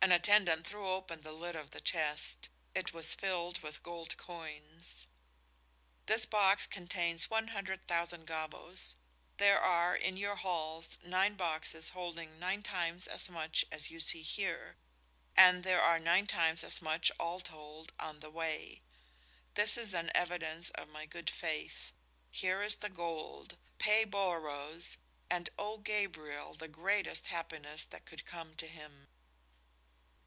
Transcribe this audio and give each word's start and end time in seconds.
An 0.00 0.12
attendant 0.12 0.66
threw 0.66 0.88
open 0.88 1.20
the 1.20 1.32
lid 1.32 1.54
of 1.56 1.72
the 1.72 1.82
chest. 1.82 2.48
It 2.74 2.94
was 2.94 3.14
filled 3.14 3.58
with 3.58 3.82
gold 3.82 4.16
coins. 4.16 5.06
"This 6.06 6.24
box 6.24 6.66
contains 6.68 7.28
one 7.28 7.48
hundred 7.48 7.86
thousand 7.88 8.26
gavvos. 8.26 8.94
There 9.38 9.60
are 9.60 9.94
in 9.96 10.16
your 10.16 10.36
halls 10.36 10.96
nine 11.02 11.34
boxes 11.34 11.90
holding 11.90 12.38
nine 12.38 12.62
times 12.62 13.06
as 13.08 13.28
much 13.28 13.66
as 13.72 13.90
you 13.90 13.98
see 14.00 14.22
here. 14.22 14.76
And 15.36 15.62
there 15.64 15.82
are 15.82 15.98
nine 15.98 16.26
times 16.28 16.62
as 16.64 16.80
much 16.80 17.10
all 17.20 17.40
told 17.40 17.92
on 17.98 18.20
the 18.20 18.30
way. 18.30 18.80
This 19.56 19.76
is 19.76 19.92
an 19.94 20.10
evidence 20.14 20.70
of 20.70 20.88
my 20.88 21.04
good 21.06 21.28
faith. 21.28 21.92
Here 22.30 22.62
is 22.62 22.76
the 22.76 22.88
gold. 22.88 23.58
Pay 23.78 24.04
Bolaroz 24.06 24.96
and 25.28 25.50
owe 25.58 25.76
Gabriel, 25.76 26.54
the 26.54 26.68
greatest 26.68 27.28
happiness 27.28 27.84
that 27.86 28.06
could 28.06 28.24
come 28.24 28.54
to 28.56 28.68
him." 28.68 29.08